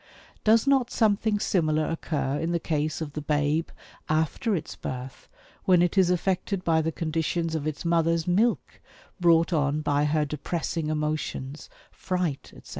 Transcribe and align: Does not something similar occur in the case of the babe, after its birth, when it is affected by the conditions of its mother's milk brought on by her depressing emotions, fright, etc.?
Does 0.43 0.65
not 0.65 0.89
something 0.89 1.37
similar 1.39 1.87
occur 1.87 2.39
in 2.39 2.53
the 2.53 2.59
case 2.59 3.01
of 3.01 3.13
the 3.13 3.21
babe, 3.21 3.67
after 4.09 4.55
its 4.55 4.75
birth, 4.75 5.29
when 5.65 5.83
it 5.83 5.95
is 5.95 6.09
affected 6.09 6.63
by 6.63 6.81
the 6.81 6.91
conditions 6.91 7.53
of 7.53 7.67
its 7.67 7.85
mother's 7.85 8.27
milk 8.27 8.81
brought 9.19 9.53
on 9.53 9.81
by 9.81 10.05
her 10.05 10.25
depressing 10.25 10.87
emotions, 10.89 11.69
fright, 11.91 12.45
etc.? 12.55 12.63